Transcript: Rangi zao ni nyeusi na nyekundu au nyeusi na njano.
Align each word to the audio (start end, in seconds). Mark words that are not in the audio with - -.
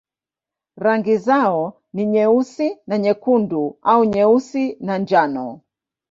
Rangi 0.77 1.17
zao 1.17 1.81
ni 1.93 2.05
nyeusi 2.05 2.77
na 2.87 2.97
nyekundu 2.97 3.77
au 3.81 4.03
nyeusi 4.05 4.77
na 4.79 4.97
njano. 4.97 5.61